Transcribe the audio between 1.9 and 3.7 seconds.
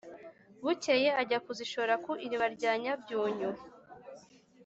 ku iriba rya nyabyunyu,